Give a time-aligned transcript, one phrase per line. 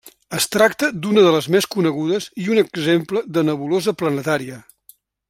[0.35, 4.63] Es tracta d'una de les més conegudes i un exemple de nebulosa planetària.